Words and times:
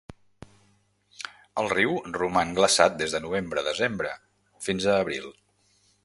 El 1.63 1.67
riu 1.73 1.91
roman 2.15 2.55
glaçat 2.59 2.97
des 3.01 3.13
de 3.17 3.21
novembre-desembre 3.25 4.13
fins 4.69 4.89
a 4.91 4.97
abril. 5.05 5.29